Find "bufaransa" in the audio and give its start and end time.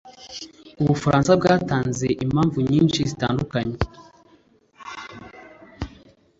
0.89-1.31